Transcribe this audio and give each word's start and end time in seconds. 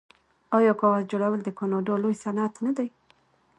آیا 0.57 0.73
کاغذ 0.81 1.03
جوړول 1.11 1.39
د 1.43 1.49
کاناډا 1.59 1.95
لوی 2.03 2.15
صنعت 2.23 2.53
نه 2.65 2.71
دی؟ 2.77 2.87